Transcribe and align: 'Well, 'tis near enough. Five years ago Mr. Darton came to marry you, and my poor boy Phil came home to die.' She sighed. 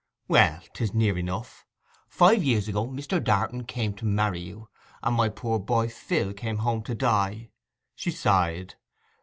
'Well, 0.27 0.61
'tis 0.73 0.95
near 0.95 1.15
enough. 1.15 1.63
Five 2.09 2.43
years 2.43 2.67
ago 2.67 2.87
Mr. 2.87 3.23
Darton 3.23 3.65
came 3.65 3.93
to 3.97 4.05
marry 4.07 4.39
you, 4.39 4.67
and 5.03 5.15
my 5.15 5.29
poor 5.29 5.59
boy 5.59 5.89
Phil 5.89 6.33
came 6.33 6.57
home 6.57 6.81
to 6.85 6.95
die.' 6.95 7.51
She 7.93 8.09
sighed. 8.09 8.73